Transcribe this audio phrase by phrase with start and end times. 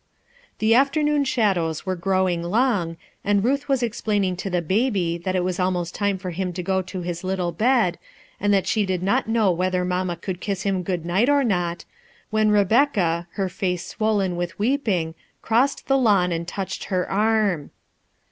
[0.57, 5.43] The afternoon shadows Mere growing long, and Ruth was explaining to the baby that it
[5.43, 7.99] was almost time for him to go to his little bed,
[8.39, 11.85] and that she did not know whether mamma could kiss him good night or not,
[12.31, 17.69] when Rebecca, her face swollen with weeping, crossed the lawn and touched her arm.